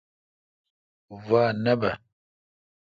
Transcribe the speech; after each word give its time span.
وا 1.29 1.43
نہ 1.63 1.73
بہ۔ 1.79 1.91